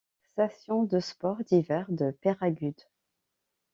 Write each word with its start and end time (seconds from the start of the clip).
Station 0.31 0.81
de 0.81 0.99
sports 0.99 1.43
d'hiver 1.45 1.85
de 1.89 2.09
Peyragudes. 2.09 2.87